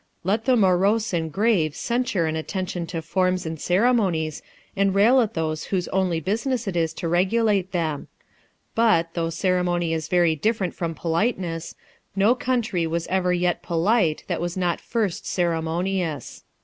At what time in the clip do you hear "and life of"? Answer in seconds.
3.45-3.69